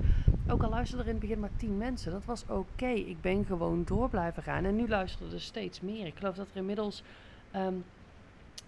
ook 0.47 0.63
al 0.63 0.69
luisterden 0.69 1.05
er 1.05 1.13
in 1.13 1.17
het 1.17 1.27
begin 1.27 1.39
maar 1.39 1.57
tien 1.57 1.77
mensen, 1.77 2.11
dat 2.11 2.25
was 2.25 2.43
oké. 2.47 2.87
Ik 2.89 3.21
ben 3.21 3.45
gewoon 3.45 3.83
door 3.85 4.09
blijven 4.09 4.43
gaan. 4.43 4.65
En 4.65 4.75
nu 4.75 4.87
luisteren 4.87 5.33
er 5.33 5.41
steeds 5.41 5.81
meer. 5.81 6.05
Ik 6.05 6.17
geloof 6.17 6.35
dat 6.35 6.49
er 6.51 6.57
inmiddels 6.57 7.03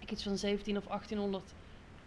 ik 0.02 0.10
iets 0.10 0.22
van 0.22 0.36
17 0.36 0.76
of 0.76 0.86
1800 0.86 1.54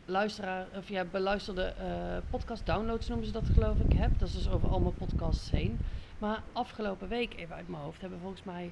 luisteraar, 0.06 0.68
of 0.75 0.89
ja, 0.89 1.03
beluisterde 1.03 1.74
uh, 1.80 2.18
podcast 2.30 2.65
downloads 2.65 3.07
noemen 3.07 3.25
ze 3.25 3.31
dat 3.31 3.50
geloof 3.53 3.80
ik 3.80 3.94
heb. 3.94 4.19
Dat 4.19 4.27
is 4.27 4.33
dus 4.33 4.50
over 4.50 4.69
al 4.69 4.80
mijn 4.80 4.94
podcasts 4.94 5.51
heen. 5.51 5.80
Maar 6.18 6.44
afgelopen 6.51 7.07
week, 7.07 7.36
even 7.36 7.56
uit 7.56 7.68
mijn 7.68 7.83
hoofd, 7.83 8.01
hebben 8.01 8.19
volgens 8.19 8.44
mij 8.44 8.71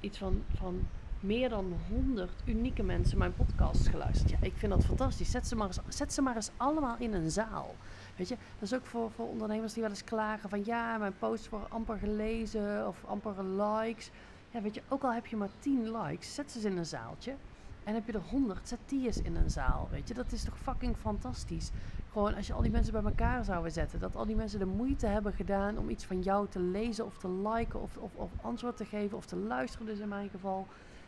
iets 0.00 0.18
van, 0.18 0.44
van 0.54 0.86
meer 1.20 1.48
dan 1.48 1.72
100 1.88 2.30
unieke 2.44 2.82
mensen 2.82 3.18
mijn 3.18 3.34
podcasts 3.34 3.88
geluisterd. 3.88 4.30
Ja, 4.30 4.36
ik 4.40 4.52
vind 4.56 4.72
dat 4.72 4.84
fantastisch. 4.84 5.30
Zet 5.30 5.46
ze 5.46 5.56
maar 5.56 5.66
eens, 5.66 5.78
zet 5.88 6.12
ze 6.12 6.22
maar 6.22 6.34
eens 6.34 6.50
allemaal 6.56 6.96
in 6.98 7.12
een 7.12 7.30
zaal. 7.30 7.74
Weet 8.16 8.28
je, 8.28 8.36
dat 8.58 8.70
is 8.70 8.74
ook 8.74 8.86
voor, 8.86 9.10
voor 9.10 9.28
ondernemers 9.28 9.72
die 9.72 9.82
wel 9.82 9.90
eens 9.90 10.04
klagen 10.04 10.48
van 10.48 10.64
ja, 10.64 10.98
mijn 10.98 11.18
posts 11.18 11.48
worden 11.48 11.70
amper 11.70 11.98
gelezen 11.98 12.88
of 12.88 13.04
amper 13.04 13.44
likes. 13.44 14.10
Ja, 14.50 14.60
weet 14.60 14.74
je, 14.74 14.82
ook 14.88 15.02
al 15.02 15.12
heb 15.12 15.26
je 15.26 15.36
maar 15.36 15.48
10 15.58 15.96
likes, 15.96 16.34
zet 16.34 16.52
ze 16.52 16.68
in 16.68 16.76
een 16.76 16.86
zaaltje. 16.86 17.34
En 17.84 17.94
heb 17.94 18.06
je 18.06 18.12
er 18.12 18.22
100, 18.30 18.68
zet 18.68 18.78
die 18.86 19.06
eens 19.06 19.22
in 19.22 19.36
een 19.36 19.50
zaal. 19.50 19.88
Weet 19.90 20.08
je, 20.08 20.14
dat 20.14 20.32
is 20.32 20.44
toch 20.44 20.58
fucking 20.58 20.96
fantastisch. 20.96 21.70
Gewoon 22.12 22.34
als 22.34 22.46
je 22.46 22.52
al 22.52 22.62
die 22.62 22.70
mensen 22.70 22.92
bij 22.92 23.02
elkaar 23.02 23.44
zouden 23.44 23.72
zetten. 23.72 24.00
Dat 24.00 24.16
al 24.16 24.26
die 24.26 24.36
mensen 24.36 24.58
de 24.58 24.66
moeite 24.66 25.06
hebben 25.06 25.32
gedaan 25.32 25.78
om 25.78 25.88
iets 25.88 26.04
van 26.04 26.20
jou 26.22 26.48
te 26.48 26.60
lezen 26.60 27.04
of 27.04 27.18
te 27.18 27.30
liken 27.30 27.82
of, 27.82 27.96
of, 27.96 28.10
of 28.14 28.30
antwoord 28.42 28.76
te 28.76 28.84
geven 28.84 29.16
of 29.16 29.26
te 29.26 29.36
luisteren, 29.36 29.86
dus 29.86 29.98
in 29.98 30.08
mijn 30.08 30.28
geval. 30.28 30.66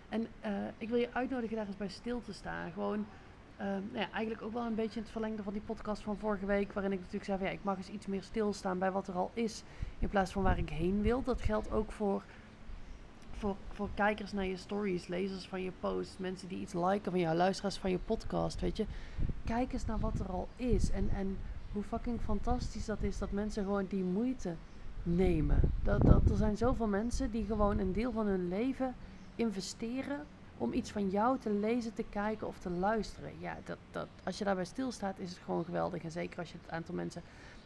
En 0.08 0.26
uh, 0.44 0.50
ik 0.78 0.88
wil 0.88 0.98
je 0.98 1.08
uitnodigen 1.12 1.56
daar 1.56 1.66
eens 1.66 1.76
bij 1.76 1.88
stil 1.88 2.20
te 2.20 2.32
staan. 2.32 2.72
Gewoon 2.72 3.06
uh, 3.60 3.66
nou 3.66 3.82
ja, 3.92 4.10
eigenlijk 4.10 4.42
ook 4.42 4.52
wel 4.52 4.66
een 4.66 4.74
beetje 4.74 4.96
in 4.96 5.02
het 5.02 5.10
verlengde 5.10 5.42
van 5.42 5.52
die 5.52 5.62
podcast 5.62 6.02
van 6.02 6.16
vorige 6.16 6.46
week. 6.46 6.72
Waarin 6.72 6.92
ik 6.92 6.98
natuurlijk 6.98 7.24
zei 7.24 7.38
van 7.38 7.46
ja, 7.46 7.52
ik 7.52 7.64
mag 7.64 7.76
eens 7.76 7.88
iets 7.88 8.06
meer 8.06 8.22
stilstaan 8.22 8.78
bij 8.78 8.90
wat 8.90 9.08
er 9.08 9.14
al 9.14 9.30
is. 9.34 9.62
In 9.98 10.08
plaats 10.08 10.32
van 10.32 10.42
waar 10.42 10.58
ik 10.58 10.70
heen 10.70 11.02
wil. 11.02 11.22
Dat 11.22 11.42
geldt 11.42 11.70
ook 11.70 11.92
voor, 11.92 12.22
voor, 13.30 13.56
voor 13.72 13.88
kijkers 13.94 14.32
naar 14.32 14.46
je 14.46 14.56
stories, 14.56 15.06
lezers 15.06 15.46
van 15.46 15.62
je 15.62 15.72
posts. 15.80 16.18
Mensen 16.18 16.48
die 16.48 16.60
iets 16.60 16.72
liken 16.72 17.10
van 17.10 17.20
jou, 17.20 17.36
luisteraars 17.36 17.78
van 17.78 17.90
je 17.90 17.98
podcast. 17.98 18.60
Weet 18.60 18.76
je, 18.76 18.86
kijk 19.44 19.72
eens 19.72 19.86
naar 19.86 19.98
wat 19.98 20.18
er 20.18 20.26
al 20.26 20.48
is. 20.56 20.90
En, 20.90 21.08
en 21.08 21.38
hoe 21.72 21.82
fucking 21.82 22.20
fantastisch 22.20 22.84
dat 22.84 23.02
is 23.02 23.18
dat 23.18 23.30
mensen 23.30 23.64
gewoon 23.64 23.86
die 23.86 24.04
moeite 24.04 24.54
nemen. 25.02 25.60
Dat, 25.82 26.02
dat, 26.02 26.30
er 26.30 26.36
zijn 26.36 26.56
zoveel 26.56 26.88
mensen 26.88 27.30
die 27.30 27.44
gewoon 27.44 27.78
een 27.78 27.92
deel 27.92 28.12
van 28.12 28.26
hun 28.26 28.48
leven 28.48 28.94
investeren 29.38 30.26
om 30.58 30.72
iets 30.72 30.90
van 30.90 31.08
jou 31.08 31.38
te 31.38 31.50
lezen, 31.50 31.94
te 31.94 32.04
kijken 32.10 32.46
of 32.46 32.58
te 32.58 32.70
luisteren. 32.70 33.32
Ja, 33.38 33.56
dat, 33.64 33.78
dat, 33.90 34.08
als 34.24 34.38
je 34.38 34.44
daarbij 34.44 34.64
stilstaat, 34.64 35.18
is 35.18 35.30
het 35.30 35.38
gewoon 35.38 35.64
geweldig. 35.64 36.02
En 36.02 36.10
zeker 36.10 36.38
als 36.38 36.52
je 36.52 36.58
het 36.62 36.70
aantal 36.70 36.94
mensen 36.94 37.22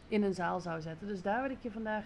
in 0.09 0.23
een 0.23 0.35
zaal 0.35 0.61
zou 0.61 0.81
zetten. 0.81 1.07
Dus 1.07 1.23
daar 1.23 1.43
wil 1.43 1.51
ik 1.51 1.63
je 1.63 1.71
vandaag 1.71 2.05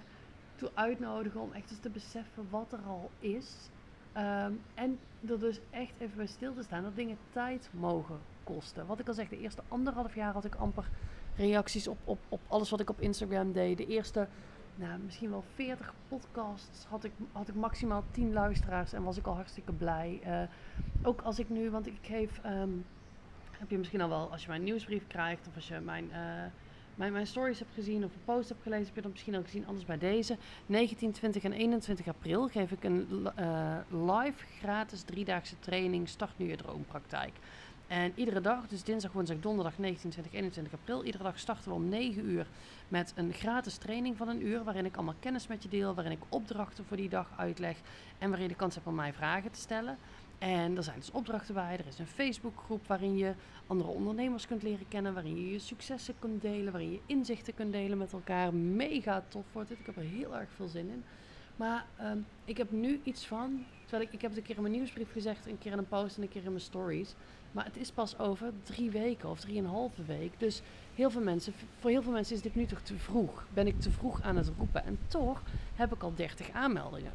toe 0.56 0.70
uitnodigen 0.74 1.40
om 1.40 1.52
echt 1.52 1.70
eens 1.70 1.80
te 1.80 1.90
beseffen 1.90 2.46
wat 2.50 2.72
er 2.72 2.80
al 2.86 3.10
is. 3.18 3.70
Ehm, 4.12 4.52
en 4.74 4.98
er 5.28 5.38
dus 5.38 5.60
echt 5.70 5.94
even 5.98 6.16
bij 6.16 6.26
stil 6.26 6.54
te 6.54 6.62
staan 6.62 6.82
dat 6.82 6.96
dingen 6.96 7.18
tijd 7.30 7.68
mogen 7.72 8.18
kosten. 8.44 8.86
Wat 8.86 8.98
ik 8.98 9.08
al 9.08 9.14
zeg, 9.14 9.28
de 9.28 9.40
eerste 9.40 9.62
anderhalf 9.68 10.14
jaar 10.14 10.32
had 10.32 10.44
ik 10.44 10.54
amper 10.54 10.88
reacties 11.36 11.88
op, 11.88 11.98
op, 12.04 12.18
op 12.28 12.40
alles 12.48 12.70
wat 12.70 12.80
ik 12.80 12.90
op 12.90 13.00
Instagram 13.00 13.52
deed. 13.52 13.76
De 13.76 13.86
eerste 13.86 14.28
nou, 14.76 14.98
misschien 15.04 15.30
wel 15.30 15.44
40 15.54 15.94
podcasts 16.08 16.84
had 16.84 17.04
ik, 17.04 17.12
had 17.32 17.48
ik 17.48 17.54
maximaal 17.54 18.04
10 18.10 18.32
luisteraars 18.32 18.92
en 18.92 19.02
was 19.02 19.16
ik 19.16 19.26
al 19.26 19.34
hartstikke 19.34 19.72
blij. 19.72 20.20
Uh, 20.26 20.42
ook 21.02 21.20
als 21.20 21.38
ik 21.38 21.48
nu, 21.48 21.70
want 21.70 21.86
ik 21.86 21.98
geef, 22.02 22.40
um, 22.46 22.84
heb 23.50 23.70
je 23.70 23.78
misschien 23.78 24.00
al 24.00 24.08
wel, 24.08 24.30
als 24.30 24.42
je 24.42 24.48
mijn 24.48 24.62
nieuwsbrief 24.62 25.06
krijgt 25.06 25.46
of 25.48 25.54
als 25.54 25.68
je 25.68 25.80
mijn, 25.80 26.04
uh, 26.04 26.16
mijn, 26.94 27.12
mijn 27.12 27.26
stories 27.26 27.58
hebt 27.58 27.74
gezien 27.74 28.04
of 28.04 28.14
een 28.14 28.24
post 28.24 28.48
hebt 28.48 28.62
gelezen, 28.62 28.86
heb 28.86 28.94
je 28.94 29.02
dat 29.02 29.10
misschien 29.10 29.34
al 29.34 29.42
gezien. 29.42 29.66
Anders 29.66 29.86
bij 29.86 29.98
deze. 29.98 30.36
19, 30.66 31.12
20 31.12 31.42
en 31.44 31.52
21 31.52 32.08
april 32.08 32.48
geef 32.48 32.70
ik 32.70 32.84
een 32.84 33.28
uh, 33.38 33.76
live 33.88 34.46
gratis 34.58 35.02
driedaagse 35.02 35.58
training 35.58 36.08
Start 36.08 36.38
nu 36.38 36.48
je 36.48 36.56
droompraktijk. 36.56 37.32
En 37.86 38.12
iedere 38.14 38.40
dag, 38.40 38.68
dus 38.68 38.82
dinsdag, 38.82 39.12
woensdag, 39.12 39.40
donderdag 39.40 39.78
19, 39.78 40.10
20, 40.10 40.32
21 40.32 40.72
april, 40.72 41.04
iedere 41.04 41.24
dag 41.24 41.38
starten 41.38 41.68
we 41.68 41.74
om 41.74 41.88
9 41.88 42.26
uur 42.26 42.46
met 42.88 43.12
een 43.16 43.32
gratis 43.32 43.76
training 43.76 44.16
van 44.16 44.28
een 44.28 44.46
uur. 44.46 44.64
Waarin 44.64 44.84
ik 44.84 44.96
allemaal 44.96 45.14
kennis 45.20 45.46
met 45.46 45.62
je 45.62 45.68
deel, 45.68 45.94
waarin 45.94 46.12
ik 46.12 46.22
opdrachten 46.28 46.84
voor 46.84 46.96
die 46.96 47.08
dag 47.08 47.28
uitleg 47.36 47.76
en 48.18 48.28
waarin 48.28 48.46
je 48.46 48.52
de 48.52 48.58
kans 48.58 48.74
hebt 48.74 48.86
om 48.86 48.94
mij 48.94 49.12
vragen 49.12 49.50
te 49.50 49.60
stellen. 49.60 49.98
En 50.38 50.76
er 50.76 50.82
zijn 50.82 50.98
dus 50.98 51.10
opdrachten 51.10 51.54
bij. 51.54 51.78
Er 51.78 51.86
is 51.86 51.98
een 51.98 52.06
Facebookgroep 52.06 52.86
waarin 52.86 53.16
je 53.16 53.34
andere 53.66 53.90
ondernemers 53.90 54.46
kunt 54.46 54.62
leren 54.62 54.88
kennen. 54.88 55.14
Waarin 55.14 55.36
je 55.36 55.52
je 55.52 55.58
successen 55.58 56.14
kunt 56.18 56.42
delen. 56.42 56.72
Waarin 56.72 56.90
je 56.90 57.00
inzichten 57.06 57.54
kunt 57.54 57.72
delen 57.72 57.98
met 57.98 58.12
elkaar. 58.12 58.54
Mega 58.54 59.24
tof 59.28 59.44
wordt 59.52 59.68
het. 59.68 59.78
Ik 59.78 59.86
heb 59.86 59.96
er 59.96 60.02
heel 60.02 60.36
erg 60.36 60.48
veel 60.56 60.68
zin 60.68 60.88
in. 60.88 61.04
Maar 61.56 61.84
um, 62.02 62.26
ik 62.44 62.56
heb 62.56 62.70
nu 62.70 63.00
iets 63.02 63.26
van. 63.26 63.64
Terwijl 63.80 64.08
ik, 64.08 64.12
ik 64.14 64.20
heb 64.20 64.30
het 64.30 64.38
een 64.40 64.46
keer 64.46 64.56
in 64.56 64.62
mijn 64.62 64.74
nieuwsbrief 64.74 65.12
gezegd. 65.12 65.46
Een 65.46 65.58
keer 65.58 65.72
in 65.72 65.78
een 65.78 65.88
post 65.88 66.16
en 66.16 66.22
een 66.22 66.28
keer 66.28 66.44
in 66.44 66.50
mijn 66.50 66.60
stories. 66.60 67.14
Maar 67.52 67.64
het 67.64 67.76
is 67.76 67.90
pas 67.90 68.18
over 68.18 68.52
drie 68.62 68.90
weken 68.90 69.30
of 69.30 69.40
drieënhalve 69.40 70.04
week. 70.04 70.32
Dus 70.38 70.62
heel 70.94 71.10
veel 71.10 71.22
mensen, 71.22 71.52
voor 71.78 71.90
heel 71.90 72.02
veel 72.02 72.12
mensen 72.12 72.36
is 72.36 72.42
dit 72.42 72.54
nu 72.54 72.66
toch 72.66 72.80
te 72.80 72.98
vroeg. 72.98 73.46
Ben 73.54 73.66
ik 73.66 73.80
te 73.80 73.90
vroeg 73.90 74.22
aan 74.22 74.36
het 74.36 74.52
roepen. 74.58 74.84
En 74.84 74.98
toch 75.08 75.42
heb 75.74 75.94
ik 75.94 76.02
al 76.02 76.14
30 76.14 76.50
aanmeldingen 76.50 77.12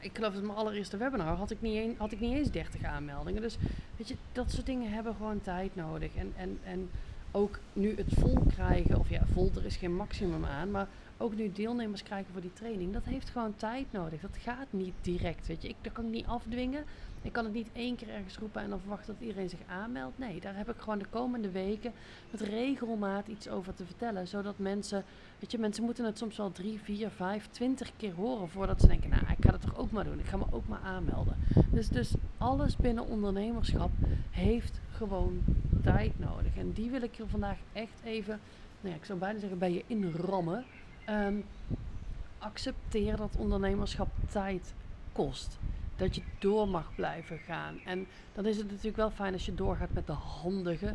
ik 0.00 0.16
geloof 0.16 0.34
dat 0.34 0.42
mijn 0.42 0.58
allereerste 0.58 0.96
webinar 0.96 1.36
had 1.36 1.50
ik, 1.50 1.60
niet 1.60 1.98
had 1.98 2.12
ik 2.12 2.20
niet 2.20 2.34
eens 2.34 2.50
30 2.50 2.84
aanmeldingen. 2.84 3.42
Dus 3.42 3.56
weet 3.96 4.08
je, 4.08 4.16
dat 4.32 4.50
soort 4.50 4.66
dingen 4.66 4.92
hebben 4.92 5.14
gewoon 5.14 5.40
tijd 5.40 5.76
nodig. 5.76 6.14
En, 6.14 6.32
en, 6.36 6.58
en 6.64 6.90
ook 7.30 7.58
nu 7.72 7.96
het 7.96 8.12
vol 8.18 8.38
krijgen, 8.54 8.98
of 8.98 9.08
ja, 9.08 9.26
vol, 9.32 9.50
er 9.56 9.64
is 9.64 9.76
geen 9.76 9.94
maximum 9.96 10.44
aan, 10.44 10.70
maar 10.70 10.88
ook 11.16 11.34
nu 11.34 11.52
deelnemers 11.52 12.02
krijgen 12.02 12.32
voor 12.32 12.40
die 12.40 12.52
training, 12.52 12.92
dat 12.92 13.04
heeft 13.04 13.30
gewoon 13.30 13.56
tijd 13.56 13.86
nodig. 13.90 14.20
Dat 14.20 14.36
gaat 14.42 14.66
niet 14.70 14.94
direct, 15.00 15.46
weet 15.46 15.62
je. 15.62 15.68
Ik, 15.68 15.76
dat 15.80 15.92
kan 15.92 16.04
ik 16.04 16.10
niet 16.10 16.26
afdwingen. 16.26 16.84
Ik 17.22 17.32
kan 17.32 17.44
het 17.44 17.54
niet 17.54 17.68
één 17.72 17.96
keer 17.96 18.08
ergens 18.08 18.38
roepen 18.38 18.62
en 18.62 18.70
dan 18.70 18.80
verwachten 18.80 19.14
dat 19.14 19.28
iedereen 19.28 19.48
zich 19.48 19.58
aanmeldt. 19.66 20.18
Nee, 20.18 20.40
daar 20.40 20.56
heb 20.56 20.68
ik 20.68 20.80
gewoon 20.80 20.98
de 20.98 21.06
komende 21.10 21.50
weken 21.50 21.92
met 22.30 22.40
regelmaat 22.40 23.26
iets 23.26 23.48
over 23.48 23.74
te 23.74 23.84
vertellen. 23.84 24.28
Zodat 24.28 24.58
mensen, 24.58 25.04
weet 25.38 25.50
je, 25.50 25.58
mensen 25.58 25.84
moeten 25.84 26.04
het 26.04 26.18
soms 26.18 26.36
wel 26.36 26.52
drie, 26.52 26.80
vier, 26.82 27.10
vijf, 27.10 27.48
twintig 27.50 27.92
keer 27.96 28.14
horen 28.14 28.48
voordat 28.48 28.80
ze 28.80 28.86
denken, 28.86 29.10
nou, 29.10 29.22
ik 29.22 29.44
ga 29.44 29.52
het 29.52 29.60
toch 29.60 29.76
ook 29.76 29.90
maar 29.90 30.04
doen. 30.04 30.18
Ik 30.18 30.26
ga 30.26 30.36
me 30.36 30.44
ook 30.50 30.68
maar 30.68 30.80
aanmelden. 30.84 31.36
Dus, 31.70 31.88
dus 31.88 32.14
alles 32.38 32.76
binnen 32.76 33.06
ondernemerschap 33.06 33.90
heeft 34.30 34.80
gewoon 34.90 35.42
tijd 35.92 36.18
nodig. 36.18 36.56
En 36.56 36.72
die 36.72 36.90
wil 36.90 37.02
ik 37.02 37.14
je 37.14 37.26
vandaag 37.26 37.58
echt 37.72 38.00
even, 38.04 38.40
nou 38.80 38.94
ja, 38.94 39.00
ik 39.00 39.04
zou 39.04 39.18
bijna 39.18 39.38
zeggen, 39.38 39.58
bij 39.58 39.72
je 39.72 39.84
inrammen. 39.86 40.64
Um, 41.08 41.44
accepteer 42.38 43.16
dat 43.16 43.36
ondernemerschap 43.36 44.08
tijd 44.26 44.74
kost 45.12 45.58
dat 45.96 46.14
je 46.14 46.22
door 46.38 46.68
mag 46.68 46.94
blijven 46.94 47.38
gaan. 47.38 47.78
En 47.84 48.06
dan 48.32 48.46
is 48.46 48.56
het 48.56 48.66
natuurlijk 48.68 48.96
wel 48.96 49.10
fijn 49.10 49.32
als 49.32 49.46
je 49.46 49.54
doorgaat 49.54 49.92
met 49.92 50.06
de 50.06 50.12
handige 50.12 50.94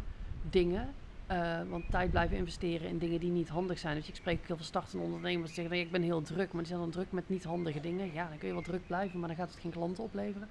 dingen. 0.49 0.93
Uh, 1.31 1.59
want 1.69 1.83
tijd 1.89 2.11
blijven 2.11 2.37
investeren 2.37 2.87
in 2.87 2.97
dingen 2.97 3.19
die 3.19 3.31
niet 3.31 3.49
handig 3.49 3.79
zijn. 3.79 3.95
Dus 3.95 4.07
ik 4.07 4.15
spreek 4.15 4.47
heel 4.47 4.55
veel 4.55 4.65
startende 4.65 5.05
ondernemers 5.05 5.53
die 5.53 5.61
zeggen: 5.61 5.79
Ik 5.79 5.91
ben 5.91 6.01
heel 6.01 6.21
druk, 6.21 6.51
maar 6.51 6.61
die 6.61 6.71
zijn 6.71 6.79
dan 6.79 6.89
druk 6.89 7.11
met 7.11 7.29
niet 7.29 7.43
handige 7.43 7.79
dingen. 7.79 8.13
Ja, 8.13 8.27
dan 8.27 8.37
kun 8.37 8.47
je 8.47 8.53
wel 8.53 8.63
druk 8.63 8.87
blijven, 8.87 9.19
maar 9.19 9.27
dan 9.27 9.37
gaat 9.37 9.51
het 9.51 9.59
geen 9.59 9.71
klanten 9.71 10.03
opleveren. 10.03 10.47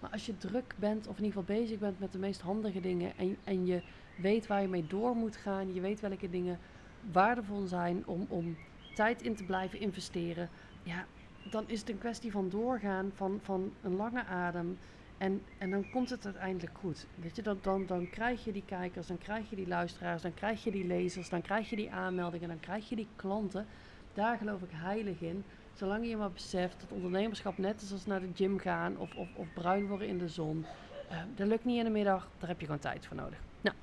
Maar 0.00 0.10
als 0.10 0.26
je 0.26 0.36
druk 0.36 0.74
bent, 0.78 1.06
of 1.06 1.18
in 1.18 1.24
ieder 1.24 1.40
geval 1.40 1.56
bezig 1.56 1.78
bent 1.78 1.98
met 1.98 2.12
de 2.12 2.18
meest 2.18 2.40
handige 2.40 2.80
dingen. 2.80 3.16
en, 3.16 3.36
en 3.44 3.66
je 3.66 3.82
weet 4.16 4.46
waar 4.46 4.62
je 4.62 4.68
mee 4.68 4.86
door 4.86 5.16
moet 5.16 5.36
gaan, 5.36 5.74
je 5.74 5.80
weet 5.80 6.00
welke 6.00 6.30
dingen 6.30 6.58
waardevol 7.12 7.66
zijn 7.66 8.06
om, 8.06 8.26
om 8.28 8.56
tijd 8.94 9.22
in 9.22 9.34
te 9.34 9.44
blijven 9.44 9.80
investeren. 9.80 10.48
Ja, 10.82 11.06
dan 11.50 11.64
is 11.66 11.80
het 11.80 11.88
een 11.88 11.98
kwestie 11.98 12.30
van 12.30 12.48
doorgaan, 12.48 13.10
van, 13.14 13.38
van 13.42 13.72
een 13.82 13.96
lange 13.96 14.24
adem. 14.24 14.78
En, 15.18 15.42
en 15.58 15.70
dan 15.70 15.90
komt 15.90 16.10
het 16.10 16.24
uiteindelijk 16.24 16.78
goed. 16.78 17.06
Weet 17.14 17.36
je, 17.36 17.42
dan, 17.42 17.58
dan, 17.62 17.86
dan 17.86 18.10
krijg 18.10 18.44
je 18.44 18.52
die 18.52 18.64
kijkers, 18.66 19.06
dan 19.06 19.18
krijg 19.18 19.50
je 19.50 19.56
die 19.56 19.68
luisteraars, 19.68 20.22
dan 20.22 20.34
krijg 20.34 20.64
je 20.64 20.70
die 20.70 20.86
lezers, 20.86 21.28
dan 21.28 21.42
krijg 21.42 21.70
je 21.70 21.76
die 21.76 21.90
aanmeldingen, 21.92 22.48
dan 22.48 22.60
krijg 22.60 22.88
je 22.88 22.96
die 22.96 23.08
klanten. 23.16 23.66
Daar 24.14 24.38
geloof 24.38 24.62
ik 24.62 24.70
heilig 24.72 25.20
in. 25.20 25.44
Zolang 25.78 26.08
je 26.08 26.16
maar 26.16 26.30
beseft 26.30 26.80
dat 26.80 26.92
ondernemerschap 26.92 27.58
net 27.58 27.80
is 27.80 27.92
als 27.92 28.06
naar 28.06 28.20
de 28.20 28.30
gym 28.34 28.58
gaan 28.58 28.96
of, 28.96 29.14
of, 29.14 29.28
of 29.34 29.46
bruin 29.54 29.86
worden 29.86 30.08
in 30.08 30.18
de 30.18 30.28
zon. 30.28 30.64
Uh, 31.10 31.16
dat 31.34 31.46
lukt 31.46 31.64
niet 31.64 31.78
in 31.78 31.84
de 31.84 31.90
middag, 31.90 32.28
daar 32.38 32.48
heb 32.48 32.60
je 32.60 32.66
gewoon 32.66 32.80
tijd 32.80 33.06
voor 33.06 33.16
nodig. 33.16 33.38
Nou, 33.60 33.76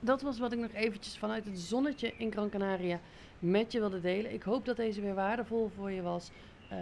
dat 0.00 0.22
was 0.22 0.38
wat 0.38 0.52
ik 0.52 0.58
nog 0.58 0.72
eventjes 0.72 1.18
vanuit 1.18 1.44
het 1.44 1.58
zonnetje 1.58 2.12
in 2.16 2.32
Gran 2.32 2.48
Canaria 2.50 3.00
met 3.38 3.72
je 3.72 3.78
wilde 3.78 4.00
delen. 4.00 4.32
Ik 4.32 4.42
hoop 4.42 4.64
dat 4.64 4.76
deze 4.76 5.00
weer 5.00 5.14
waardevol 5.14 5.70
voor 5.76 5.90
je 5.90 6.02
was. 6.02 6.30
Uh, 6.72 6.78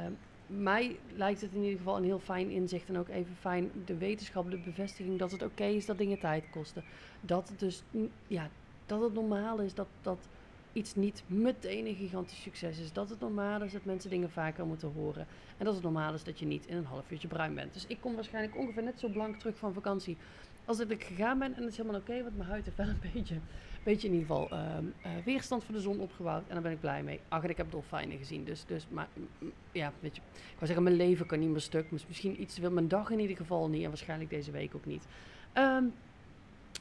mij 0.46 0.96
lijkt 1.14 1.40
het 1.40 1.52
in 1.52 1.62
ieder 1.62 1.78
geval 1.78 1.96
een 1.96 2.04
heel 2.04 2.18
fijn 2.18 2.50
inzicht 2.50 2.88
en 2.88 2.98
ook 2.98 3.08
even 3.08 3.36
fijn 3.36 3.70
de 3.84 3.96
wetenschap, 3.96 4.50
de 4.50 4.58
bevestiging 4.58 5.18
dat 5.18 5.30
het 5.30 5.42
oké 5.42 5.64
is 5.64 5.86
dat 5.86 5.98
dingen 5.98 6.18
tijd 6.18 6.50
kosten. 6.50 6.84
Dat 7.20 7.48
het 7.48 7.58
dus, 7.58 7.82
ja, 8.26 8.48
dat 8.86 9.00
het 9.00 9.14
normaal 9.14 9.58
is 9.58 9.74
dat, 9.74 9.88
dat 10.02 10.28
iets 10.72 10.94
niet 10.94 11.22
meteen 11.26 11.86
een 11.86 11.94
gigantisch 11.94 12.42
succes 12.42 12.78
is. 12.78 12.92
Dat 12.92 13.10
het 13.10 13.20
normaal 13.20 13.62
is 13.62 13.72
dat 13.72 13.84
mensen 13.84 14.10
dingen 14.10 14.30
vaker 14.30 14.66
moeten 14.66 14.92
horen. 14.92 15.26
En 15.56 15.64
dat 15.64 15.74
het 15.74 15.82
normaal 15.82 16.14
is 16.14 16.24
dat 16.24 16.38
je 16.38 16.46
niet 16.46 16.66
in 16.66 16.76
een 16.76 16.84
half 16.84 17.10
uurtje 17.10 17.28
bruin 17.28 17.54
bent. 17.54 17.72
Dus 17.72 17.86
ik 17.86 18.00
kom 18.00 18.14
waarschijnlijk 18.14 18.56
ongeveer 18.56 18.82
net 18.82 19.00
zo 19.00 19.08
blank 19.08 19.38
terug 19.38 19.58
van 19.58 19.72
vakantie 19.72 20.16
als 20.64 20.78
dat 20.78 20.90
ik 20.90 21.04
gegaan 21.04 21.38
ben. 21.38 21.54
En 21.54 21.60
dat 21.62 21.70
is 21.70 21.76
helemaal 21.76 22.00
oké, 22.00 22.22
want 22.22 22.36
mijn 22.36 22.48
huid 22.48 22.64
heeft 22.64 22.76
wel 22.76 22.88
een 22.88 23.10
beetje 23.12 23.40
beetje 23.82 24.08
in 24.08 24.14
ieder 24.14 24.28
geval 24.28 24.50
ehm, 24.50 24.84
eh, 25.02 25.10
weerstand 25.24 25.64
voor 25.64 25.74
de 25.74 25.80
zon 25.80 26.00
opgebouwd. 26.00 26.42
En 26.48 26.54
daar 26.54 26.62
ben 26.62 26.72
ik 26.72 26.80
blij 26.80 27.02
mee. 27.02 27.20
Ach, 27.28 27.42
en 27.42 27.50
ik 27.50 27.56
heb 27.56 27.70
dolfijnen 27.70 28.18
gezien. 28.18 28.44
Dus, 28.44 28.64
dus 28.66 28.86
maar 28.90 29.08
ja, 29.72 29.92
weet 30.00 30.16
je. 30.16 30.22
Ik 30.32 30.54
wou 30.54 30.66
zeggen, 30.66 30.82
mijn 30.82 30.96
leven 30.96 31.26
kan 31.26 31.38
niet 31.38 31.48
meer 31.48 31.60
stuk. 31.60 31.90
Misschien 31.90 32.40
iets 32.42 32.58
wil 32.58 32.70
mijn 32.70 32.88
dag 32.88 33.10
in 33.10 33.20
ieder 33.20 33.36
geval 33.36 33.68
niet. 33.68 33.82
En 33.82 33.88
waarschijnlijk 33.88 34.30
deze 34.30 34.50
week 34.50 34.74
ook 34.74 34.86
niet. 34.86 35.06
Um, 35.54 35.92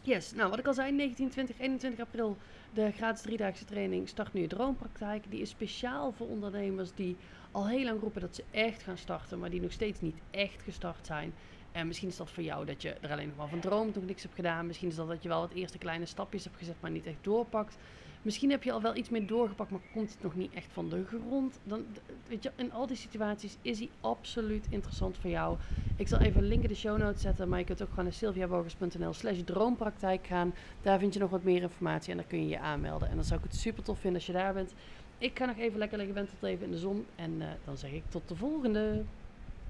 yes, 0.01 0.33
nou 0.33 0.49
wat 0.49 0.59
ik 0.59 0.67
al 0.67 0.73
zei, 0.73 0.91
19, 0.91 1.29
20, 1.29 1.59
21 1.59 2.05
april. 2.05 2.37
De 2.73 2.91
gratis 2.91 3.21
driedaagse 3.21 3.65
training 3.65 4.09
Start 4.09 4.33
Nu 4.33 4.41
Je 4.41 4.47
Droompraktijk. 4.47 5.23
Die 5.29 5.41
is 5.41 5.49
speciaal 5.49 6.11
voor 6.11 6.27
ondernemers 6.27 6.93
die 6.95 7.17
al 7.51 7.67
heel 7.67 7.83
lang 7.83 7.99
roepen 8.01 8.21
dat 8.21 8.35
ze 8.35 8.43
echt 8.51 8.83
gaan 8.83 8.97
starten. 8.97 9.39
Maar 9.39 9.49
die 9.49 9.61
nog 9.61 9.71
steeds 9.71 10.01
niet 10.01 10.17
echt 10.31 10.61
gestart 10.61 11.05
zijn. 11.05 11.33
En 11.71 11.87
misschien 11.87 12.09
is 12.09 12.17
dat 12.17 12.29
voor 12.29 12.43
jou 12.43 12.65
dat 12.65 12.81
je 12.81 12.93
er 12.93 13.11
alleen 13.11 13.27
nog 13.27 13.37
maar 13.37 13.47
van 13.47 13.59
droomt, 13.59 13.95
nog 13.95 14.05
niks 14.05 14.23
hebt 14.23 14.35
gedaan. 14.35 14.67
Misschien 14.67 14.89
is 14.89 14.95
dat 14.95 15.07
dat 15.07 15.23
je 15.23 15.29
wel 15.29 15.39
wat 15.39 15.53
eerste 15.53 15.77
kleine 15.77 16.05
stapjes 16.05 16.43
hebt 16.43 16.57
gezet, 16.57 16.75
maar 16.79 16.91
niet 16.91 17.05
echt 17.05 17.17
doorpakt. 17.21 17.77
Misschien 18.21 18.49
heb 18.49 18.63
je 18.63 18.71
al 18.71 18.81
wel 18.81 18.95
iets 18.95 19.09
meer 19.09 19.27
doorgepakt, 19.27 19.71
maar 19.71 19.79
komt 19.93 20.11
het 20.11 20.23
nog 20.23 20.35
niet 20.35 20.53
echt 20.53 20.71
van 20.71 20.89
de 20.89 21.05
grond. 21.05 21.59
Dan, 21.63 21.85
weet 22.27 22.43
je, 22.43 22.51
in 22.55 22.71
al 22.71 22.87
die 22.87 22.97
situaties 22.97 23.57
is 23.61 23.79
hij 23.79 23.89
absoluut 24.01 24.67
interessant 24.69 25.17
voor 25.17 25.29
jou. 25.29 25.57
Ik 25.95 26.07
zal 26.07 26.19
even 26.19 26.43
link 26.43 26.63
in 26.63 26.69
de 26.69 26.75
show 26.75 26.97
notes 26.97 27.21
zetten, 27.21 27.49
maar 27.49 27.59
je 27.59 27.65
kunt 27.65 27.81
ook 27.81 27.89
gewoon 27.89 28.03
naar 28.03 28.13
sylviabogers.nl 28.13 29.13
slash 29.13 29.39
droompraktijk 29.45 30.27
gaan. 30.27 30.53
Daar 30.81 30.99
vind 30.99 31.13
je 31.13 31.19
nog 31.19 31.29
wat 31.29 31.43
meer 31.43 31.61
informatie 31.61 32.11
en 32.11 32.17
daar 32.17 32.27
kun 32.27 32.41
je 32.41 32.47
je 32.47 32.59
aanmelden. 32.59 33.09
En 33.09 33.15
dan 33.15 33.23
zou 33.23 33.39
ik 33.39 33.45
het 33.45 33.55
super 33.55 33.83
tof 33.83 33.99
vinden 33.99 34.19
als 34.19 34.27
je 34.27 34.33
daar 34.33 34.53
bent. 34.53 34.73
Ik 35.17 35.37
ga 35.37 35.45
nog 35.45 35.57
even 35.57 35.79
lekker 35.79 35.97
liggen, 35.97 36.27
tot 36.27 36.43
even 36.43 36.65
in 36.65 36.71
de 36.71 36.77
zon. 36.77 37.05
En 37.15 37.31
uh, 37.31 37.47
dan 37.65 37.77
zeg 37.77 37.91
ik 37.91 38.03
tot 38.09 38.27
de 38.27 38.35
volgende. 38.35 39.03